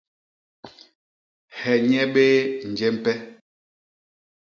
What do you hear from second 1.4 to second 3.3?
He nye béé, njee mpe?